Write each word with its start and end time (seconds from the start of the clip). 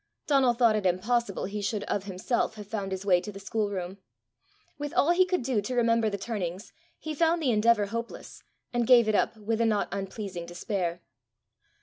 Donal 0.25 0.55
thought 0.55 0.75
it 0.75 0.83
impossible 0.87 1.45
he 1.45 1.61
should 1.61 1.83
of 1.83 2.05
himself 2.05 2.55
have 2.55 2.65
found 2.65 2.91
his 2.91 3.05
way 3.05 3.21
to 3.21 3.31
the 3.31 3.39
schoolroom. 3.39 3.99
With 4.79 4.95
all 4.95 5.11
he 5.11 5.27
could 5.27 5.43
do 5.43 5.61
to 5.61 5.75
remember 5.75 6.09
the 6.09 6.17
turnings, 6.17 6.73
he 6.97 7.13
found 7.13 7.39
the 7.39 7.51
endeavour 7.51 7.85
hopeless, 7.85 8.41
and 8.73 8.87
gave 8.87 9.07
it 9.07 9.13
up 9.13 9.37
with 9.37 9.61
a 9.61 9.65
not 9.67 9.89
unpleasing 9.91 10.47
despair. 10.47 11.01